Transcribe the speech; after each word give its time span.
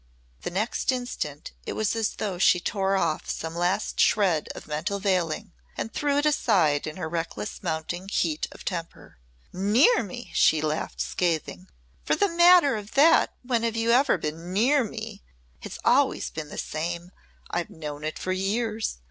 The 0.41 0.49
next 0.49 0.91
instant 0.91 1.51
it 1.67 1.73
was 1.73 1.95
as 1.95 2.15
though 2.15 2.39
she 2.39 2.59
tore 2.59 2.95
off 2.95 3.29
some 3.29 3.55
last 3.55 3.99
shred 3.99 4.47
of 4.55 4.65
mental 4.65 4.97
veiling 4.99 5.53
and 5.77 5.93
threw 5.93 6.17
it 6.17 6.25
aside 6.25 6.87
in 6.87 6.97
her 6.97 7.07
reckless 7.07 7.61
mounting 7.61 8.09
heat 8.09 8.47
of 8.51 8.65
temper. 8.65 9.19
"Near 9.53 10.01
me!" 10.01 10.31
she 10.33 10.59
laughed 10.59 11.01
scathingly, 11.01 11.67
"For 12.03 12.15
the 12.15 12.29
matter 12.29 12.77
of 12.77 12.95
that 12.95 13.35
when 13.43 13.61
have 13.61 13.75
you 13.75 13.91
ever 13.91 14.17
been 14.17 14.51
near 14.51 14.83
me? 14.83 15.21
It's 15.61 15.77
always 15.85 16.31
been 16.31 16.49
the 16.49 16.57
same. 16.57 17.11
I've 17.51 17.69
known 17.69 18.03
it 18.03 18.17
for 18.17 18.31
years. 18.31 18.97